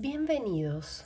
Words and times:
Bienvenidos. 0.00 1.04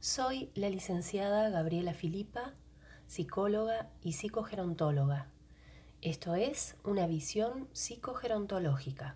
Soy 0.00 0.50
la 0.56 0.68
licenciada 0.68 1.50
Gabriela 1.50 1.94
Filipa, 1.94 2.54
psicóloga 3.06 3.88
y 4.02 4.14
psicogerontóloga. 4.14 5.28
Esto 6.00 6.34
es 6.34 6.74
una 6.82 7.06
visión 7.06 7.68
psicogerontológica. 7.74 9.14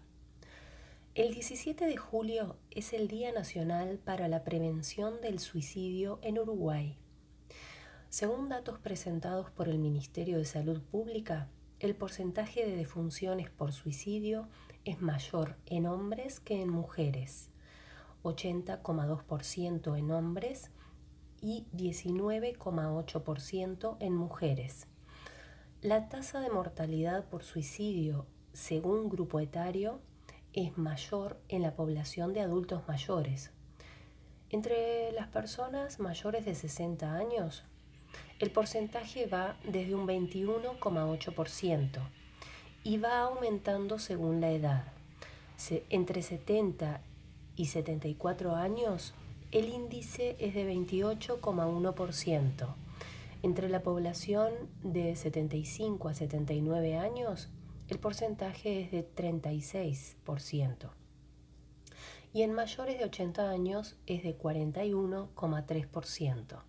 El 1.16 1.34
17 1.34 1.84
de 1.84 1.96
julio 1.96 2.56
es 2.70 2.92
el 2.92 3.08
Día 3.08 3.32
Nacional 3.32 3.98
para 3.98 4.28
la 4.28 4.44
Prevención 4.44 5.20
del 5.20 5.40
Suicidio 5.40 6.20
en 6.22 6.38
Uruguay. 6.38 6.96
Según 8.08 8.48
datos 8.48 8.78
presentados 8.78 9.50
por 9.50 9.68
el 9.68 9.80
Ministerio 9.80 10.38
de 10.38 10.44
Salud 10.44 10.80
Pública, 10.80 11.48
el 11.80 11.96
porcentaje 11.96 12.64
de 12.64 12.76
defunciones 12.76 13.50
por 13.50 13.72
suicidio 13.72 14.46
es 14.86 15.02
mayor 15.02 15.56
en 15.66 15.86
hombres 15.86 16.40
que 16.40 16.62
en 16.62 16.70
mujeres, 16.70 17.50
80,2% 18.22 19.98
en 19.98 20.10
hombres 20.12 20.70
y 21.42 21.66
19,8% 21.74 23.96
en 23.98 24.14
mujeres. 24.14 24.86
La 25.82 26.08
tasa 26.08 26.40
de 26.40 26.48
mortalidad 26.50 27.24
por 27.24 27.42
suicidio, 27.42 28.26
según 28.52 29.08
grupo 29.08 29.40
etario, 29.40 29.98
es 30.52 30.78
mayor 30.78 31.40
en 31.48 31.62
la 31.62 31.74
población 31.74 32.32
de 32.32 32.42
adultos 32.42 32.86
mayores. 32.86 33.50
Entre 34.50 35.10
las 35.12 35.26
personas 35.26 35.98
mayores 35.98 36.44
de 36.44 36.54
60 36.54 37.12
años, 37.12 37.64
el 38.38 38.52
porcentaje 38.52 39.26
va 39.26 39.56
desde 39.64 39.96
un 39.96 40.06
21,8% 40.06 42.25
y 42.86 42.96
va 42.98 43.22
aumentando 43.22 43.98
según 43.98 44.40
la 44.40 44.52
edad. 44.52 44.84
Entre 45.90 46.22
70 46.22 47.00
y 47.56 47.66
74 47.66 48.54
años, 48.54 49.12
el 49.50 49.70
índice 49.70 50.36
es 50.38 50.54
de 50.54 50.72
28,1%. 50.72 52.76
Entre 53.42 53.68
la 53.68 53.82
población 53.82 54.52
de 54.84 55.16
75 55.16 56.08
a 56.08 56.14
79 56.14 56.96
años, 56.96 57.48
el 57.88 57.98
porcentaje 57.98 58.82
es 58.82 58.92
de 58.92 59.04
36%. 59.04 60.90
Y 62.32 62.42
en 62.42 62.52
mayores 62.52 63.00
de 63.00 63.06
80 63.06 63.50
años 63.50 63.96
es 64.06 64.22
de 64.22 64.38
41,3%. 64.38 66.62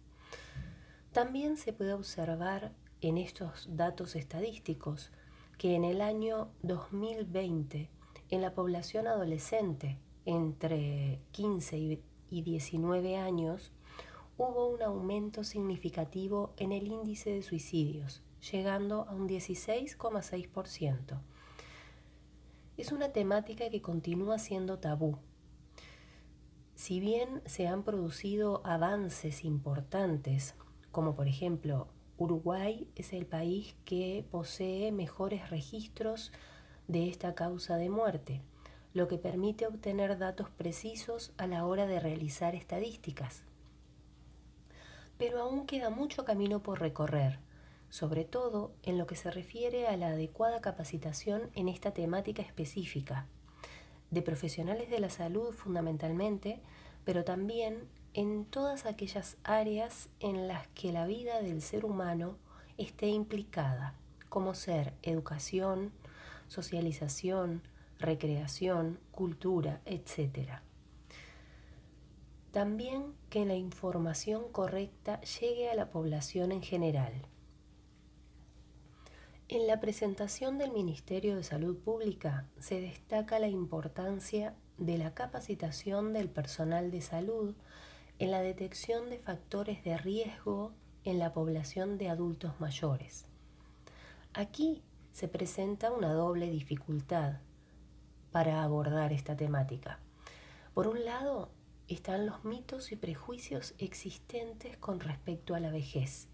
También 1.12 1.58
se 1.58 1.74
puede 1.74 1.94
observar 1.94 2.72
en 3.02 3.20
estos 3.20 3.68
datos 3.70 4.16
estadísticos 4.16 5.12
que 5.58 5.75
en 5.75 5.83
el 5.83 6.02
año 6.02 6.50
2020, 6.61 7.89
en 8.30 8.41
la 8.41 8.53
población 8.53 9.08
adolescente 9.08 9.97
entre 10.25 11.19
15 11.31 12.00
y 12.30 12.41
19 12.41 13.17
años, 13.17 13.72
hubo 14.38 14.67
un 14.67 14.83
aumento 14.83 15.44
significativo 15.44 16.53
en 16.58 16.72
el 16.72 16.88
índice 16.88 17.31
de 17.31 17.41
suicidios, 17.41 18.22
llegando 18.52 19.08
a 19.09 19.13
un 19.13 19.28
16,6%. 19.28 21.19
Es 22.78 22.91
una 22.91 23.11
temática 23.11 23.69
que 23.72 23.81
continúa 23.81 24.38
siendo 24.38 24.78
tabú. 24.78 25.17
Si 26.75 27.00
bien 27.00 27.41
se 27.47 27.67
han 27.67 27.81
producido 27.81 28.61
avances 28.63 29.44
importantes, 29.44 30.53
como 30.91 31.16
por 31.16 31.28
ejemplo 31.28 31.88
Uruguay 32.18 32.90
es 32.96 33.14
el 33.14 33.28
país 33.28 33.76
que 33.86 34.26
posee 34.32 34.92
mejores 34.92 35.52
registros 35.52 36.32
de 36.88 37.09
esta 37.09 37.36
causa 37.36 37.78
de 37.78 37.90
muerte, 37.90 38.42
lo 38.94 39.08
que 39.08 39.20
permite 39.20 39.68
obtener 39.68 40.18
datos 40.18 40.50
precisos 40.50 41.32
a 41.38 41.46
la 41.46 41.66
hora 41.66 41.86
de 41.86 42.00
realizar 42.00 42.56
estadísticas. 42.56 43.44
Pero 45.20 45.42
aún 45.42 45.68
queda 45.68 45.92
mucho 45.92 46.26
camino 46.26 46.64
por 46.64 46.80
recorrer, 46.80 47.40
sobre 47.90 48.25
todo 48.25 48.72
en 48.81 48.97
lo 48.97 49.06
que 49.06 49.16
se 49.16 49.30
refiere 49.30 49.88
a 49.88 49.96
la 49.96 50.08
adecuada 50.08 50.59
capacitación 50.59 51.52
en 51.53 51.70
esta 51.70 51.91
temática 51.91 52.41
específica, 52.41 53.28
de 54.09 54.24
profesionales 54.24 54.90
de 54.90 55.00
la 55.00 55.09
salud 55.09 55.53
fundamentalmente, 55.53 56.62
pero 57.07 57.23
también 57.23 57.88
en 58.13 58.44
todas 58.44 58.85
aquellas 58.85 59.38
áreas 59.45 60.09
en 60.19 60.50
las 60.50 60.68
que 60.68 60.91
la 60.91 61.06
vida 61.07 61.41
del 61.41 61.62
ser 61.62 61.85
humano 61.85 62.35
esté 62.78 63.07
implicada, 63.07 63.95
como 64.28 64.53
ser 64.53 64.94
educación, 65.03 65.94
socialización, 66.50 67.63
recreación, 67.97 69.00
cultura, 69.12 69.79
etc. 69.85 70.59
También 72.51 73.13
que 73.29 73.46
la 73.46 73.56
información 73.56 74.51
correcta 74.51 75.22
llegue 75.22 75.69
a 75.69 75.75
la 75.75 75.90
población 75.90 76.51
en 76.51 76.62
general. 76.62 77.13
En 79.47 79.66
la 79.66 79.79
presentación 79.79 80.57
del 80.57 80.73
Ministerio 80.73 81.38
de 81.38 81.44
Salud 81.46 81.78
Pública 81.78 82.50
se 82.59 82.81
destaca 82.81 83.40
la 83.40 83.47
importancia 83.47 84.57
de 84.78 84.98
la 84.98 85.14
capacitación 85.14 86.14
del 86.14 86.30
personal 86.30 86.92
de 86.92 87.02
salud 87.02 87.56
en 88.20 88.32
la 88.32 88.42
detección 88.42 89.10
de 89.10 89.20
factores 89.20 89.84
de 89.84 89.98
riesgo 89.98 90.74
en 91.04 91.20
la 91.20 91.34
población 91.34 91.98
de 91.98 92.10
adultos 92.10 92.60
mayores. 92.60 93.26
Aquí 94.34 94.84
se 95.12 95.28
presenta 95.28 95.92
una 95.92 96.14
doble 96.14 96.50
dificultad 96.50 97.40
para 98.32 98.64
abordar 98.64 99.14
esta 99.14 99.36
temática. 99.36 100.00
Por 100.74 100.88
un 100.88 101.06
lado, 101.06 101.50
están 101.88 102.26
los 102.26 102.44
mitos 102.44 102.92
y 102.92 102.98
prejuicios 102.98 103.74
existentes 103.78 104.78
con 104.78 105.00
respecto 105.00 105.56
a 105.56 105.59
la 105.59 105.72
vejez, 105.72 106.28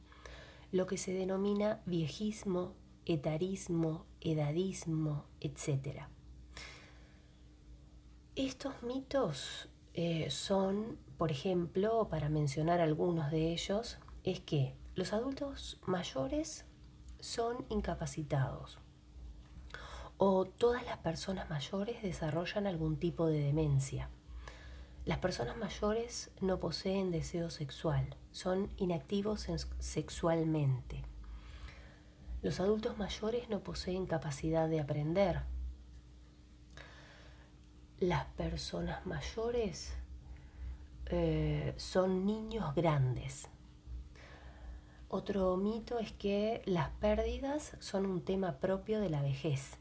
lo 0.72 0.88
que 0.88 0.98
se 0.98 1.14
denomina 1.14 1.82
viejismo, 1.86 2.74
etarismo, 3.06 4.06
edadismo, 4.20 5.26
etc. 5.40 6.08
Estos 8.36 8.82
mitos 8.82 9.70
eh, 9.94 10.32
son, 10.32 10.98
por 11.18 11.32
ejemplo, 11.32 12.08
para 12.10 12.30
mencionar 12.30 12.82
algunos 12.82 13.30
de 13.30 13.52
ellos, 13.52 14.00
es 14.24 14.40
que 14.40 14.76
los 14.96 15.14
adultos 15.14 15.80
mayores 15.86 16.66
son 17.20 17.66
incapacitados 17.70 18.80
o 20.18 20.46
todas 20.46 20.84
las 20.86 20.98
personas 20.98 21.50
mayores 21.50 22.02
desarrollan 22.02 22.66
algún 22.66 22.98
tipo 22.98 23.28
de 23.28 23.40
demencia. 23.40 24.10
Las 25.06 25.20
personas 25.20 25.58
mayores 25.58 26.32
no 26.40 26.60
poseen 26.60 27.12
deseo 27.12 27.50
sexual, 27.50 28.16
son 28.32 28.72
inactivos 28.78 29.48
sexualmente. 29.80 31.04
Los 32.42 32.60
adultos 32.60 32.98
mayores 32.98 33.50
no 33.50 33.60
poseen 33.60 34.06
capacidad 34.06 34.70
de 34.70 34.80
aprender, 34.80 35.42
las 38.08 38.26
personas 38.26 39.06
mayores 39.06 39.94
eh, 41.06 41.74
son 41.78 42.26
niños 42.26 42.76
grandes. 42.76 43.48
Otro 45.08 45.56
mito 45.56 46.00
es 46.00 46.12
que 46.12 46.64
las 46.66 46.90
pérdidas 46.90 47.78
son 47.80 48.06
un 48.06 48.22
tema 48.26 48.58
propio 48.58 49.00
de 49.00 49.10
la 49.10 49.22
vejez. 49.22 49.78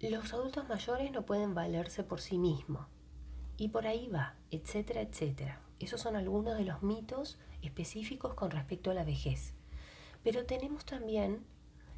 Los 0.00 0.32
adultos 0.32 0.68
mayores 0.68 1.12
no 1.12 1.24
pueden 1.24 1.54
valerse 1.54 2.02
por 2.02 2.20
sí 2.20 2.36
mismos. 2.36 2.86
Y 3.56 3.68
por 3.68 3.86
ahí 3.86 4.08
va, 4.08 4.34
etcétera, 4.50 5.02
etcétera. 5.02 5.60
Esos 5.78 6.00
son 6.00 6.16
algunos 6.16 6.58
de 6.58 6.64
los 6.64 6.82
mitos 6.82 7.38
específicos 7.62 8.34
con 8.34 8.50
respecto 8.50 8.90
a 8.90 8.94
la 8.94 9.04
vejez. 9.04 9.54
Pero 10.24 10.46
tenemos 10.46 10.84
también 10.84 11.46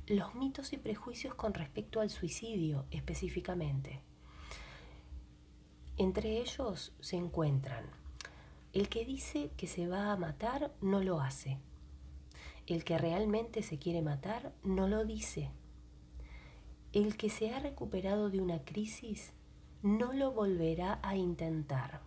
los 0.06 0.34
mitos 0.34 0.72
y 0.72 0.78
prejuicios 0.78 1.34
con 1.34 1.54
respecto 1.54 2.00
al 2.00 2.10
suicidio 2.10 2.86
específicamente. 2.90 4.00
Entre 5.96 6.38
ellos 6.38 6.92
se 7.00 7.16
encuentran 7.16 7.84
el 8.76 8.90
que 8.90 9.06
dice 9.06 9.50
que 9.56 9.66
se 9.66 9.88
va 9.88 10.12
a 10.12 10.16
matar 10.18 10.70
no 10.82 11.02
lo 11.02 11.22
hace. 11.22 11.56
El 12.66 12.84
que 12.84 12.98
realmente 12.98 13.62
se 13.62 13.78
quiere 13.78 14.02
matar 14.02 14.52
no 14.62 14.86
lo 14.86 15.06
dice. 15.06 15.50
El 16.92 17.16
que 17.16 17.30
se 17.30 17.54
ha 17.54 17.58
recuperado 17.58 18.28
de 18.28 18.38
una 18.38 18.64
crisis 18.64 19.32
no 19.82 20.12
lo 20.12 20.30
volverá 20.32 21.00
a 21.02 21.16
intentar. 21.16 22.02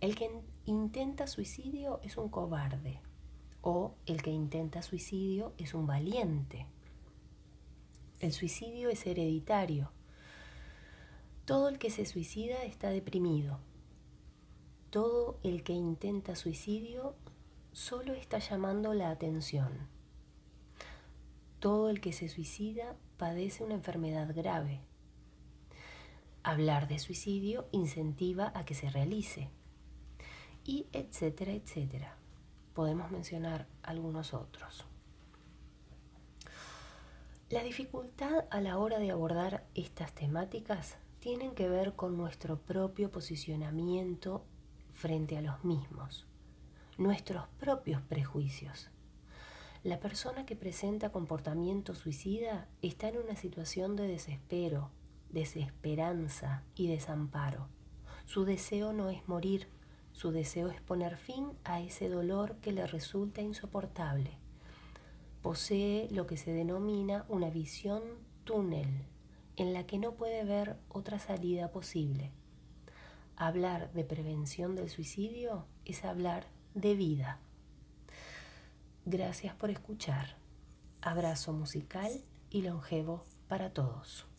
El 0.00 0.14
que 0.14 0.30
intenta 0.66 1.26
suicidio 1.26 1.98
es 2.04 2.16
un 2.16 2.28
cobarde 2.28 3.00
o 3.60 3.94
el 4.06 4.22
que 4.22 4.30
intenta 4.30 4.82
suicidio 4.82 5.52
es 5.58 5.74
un 5.74 5.84
valiente. 5.84 6.66
El 8.20 8.34
suicidio 8.34 8.90
es 8.90 9.06
hereditario. 9.06 9.90
Todo 11.46 11.70
el 11.70 11.78
que 11.78 11.88
se 11.88 12.04
suicida 12.04 12.64
está 12.64 12.90
deprimido. 12.90 13.60
Todo 14.90 15.40
el 15.42 15.62
que 15.62 15.72
intenta 15.72 16.36
suicidio 16.36 17.14
solo 17.72 18.12
está 18.12 18.38
llamando 18.38 18.92
la 18.92 19.10
atención. 19.10 19.88
Todo 21.60 21.88
el 21.88 22.02
que 22.02 22.12
se 22.12 22.28
suicida 22.28 22.94
padece 23.16 23.64
una 23.64 23.74
enfermedad 23.74 24.34
grave. 24.36 24.82
Hablar 26.42 26.88
de 26.88 26.98
suicidio 26.98 27.68
incentiva 27.72 28.52
a 28.54 28.66
que 28.66 28.74
se 28.74 28.90
realice. 28.90 29.48
Y 30.62 30.88
etcétera, 30.92 31.52
etcétera. 31.52 32.18
Podemos 32.74 33.10
mencionar 33.10 33.66
algunos 33.82 34.34
otros. 34.34 34.84
La 37.50 37.64
dificultad 37.64 38.44
a 38.50 38.60
la 38.60 38.78
hora 38.78 39.00
de 39.00 39.10
abordar 39.10 39.66
estas 39.74 40.14
temáticas 40.14 40.98
tienen 41.18 41.50
que 41.56 41.68
ver 41.68 41.94
con 41.96 42.16
nuestro 42.16 42.60
propio 42.60 43.10
posicionamiento 43.10 44.44
frente 44.92 45.36
a 45.36 45.42
los 45.42 45.64
mismos, 45.64 46.28
nuestros 46.96 47.48
propios 47.58 48.02
prejuicios. 48.02 48.88
La 49.82 49.98
persona 49.98 50.46
que 50.46 50.54
presenta 50.54 51.10
comportamiento 51.10 51.96
suicida 51.96 52.68
está 52.82 53.08
en 53.08 53.18
una 53.18 53.34
situación 53.34 53.96
de 53.96 54.06
desespero, 54.06 54.92
desesperanza 55.30 56.62
y 56.76 56.86
desamparo. 56.86 57.66
Su 58.26 58.44
deseo 58.44 58.92
no 58.92 59.10
es 59.10 59.26
morir, 59.26 59.66
su 60.12 60.30
deseo 60.30 60.68
es 60.68 60.80
poner 60.80 61.16
fin 61.16 61.50
a 61.64 61.80
ese 61.80 62.08
dolor 62.08 62.58
que 62.60 62.70
le 62.70 62.86
resulta 62.86 63.42
insoportable. 63.42 64.39
Posee 65.42 66.08
lo 66.10 66.26
que 66.26 66.36
se 66.36 66.52
denomina 66.52 67.24
una 67.28 67.50
visión 67.50 68.02
túnel, 68.44 69.06
en 69.56 69.72
la 69.72 69.86
que 69.86 69.98
no 69.98 70.14
puede 70.14 70.44
ver 70.44 70.76
otra 70.88 71.18
salida 71.18 71.70
posible. 71.70 72.30
Hablar 73.36 73.92
de 73.92 74.04
prevención 74.04 74.76
del 74.76 74.90
suicidio 74.90 75.66
es 75.84 76.04
hablar 76.04 76.46
de 76.74 76.94
vida. 76.94 77.40
Gracias 79.06 79.54
por 79.54 79.70
escuchar. 79.70 80.36
Abrazo 81.00 81.54
musical 81.54 82.10
y 82.50 82.62
longevo 82.62 83.24
para 83.48 83.72
todos. 83.72 84.29